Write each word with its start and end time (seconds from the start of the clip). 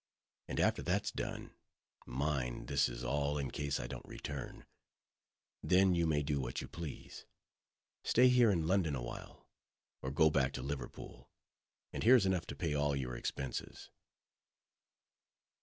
And 0.47 0.59
after 0.59 0.81
that's 0.81 1.11
done—mind, 1.11 2.69
this 2.69 2.89
is 2.89 3.03
all 3.03 3.37
in 3.37 3.51
case 3.51 3.79
I 3.79 3.85
don't 3.85 4.07
return—then 4.07 4.65
you 5.93 6.07
may 6.07 6.23
do 6.23 6.41
what 6.41 6.59
you 6.59 6.67
please: 6.67 7.27
stay 8.03 8.27
here 8.27 8.49
in 8.49 8.65
London 8.65 8.95
awhile, 8.95 9.47
or 10.01 10.09
go 10.09 10.31
back 10.31 10.53
to 10.53 10.63
Liverpool. 10.63 11.29
And 11.93 12.01
here's 12.01 12.25
enough 12.25 12.47
to 12.47 12.55
pay 12.55 12.73
all 12.73 12.95
your 12.95 13.15
expenses." 13.15 13.91